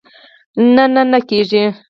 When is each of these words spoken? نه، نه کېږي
نه، 0.75 0.85
نه 1.11 1.19
کېږي 1.29 1.63